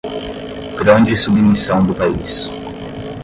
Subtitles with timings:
[0.79, 2.49] grande submissão do país